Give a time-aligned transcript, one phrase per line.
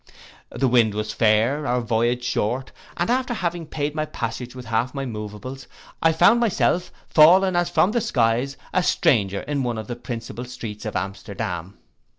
[0.49, 4.95] The wind was fair, our voyage short, and after having paid my passage with half
[4.95, 5.67] my moveables,
[6.01, 10.45] I found myself, fallen as from the skies, a stranger in one of the principal
[10.45, 11.77] streets of Amsterdam.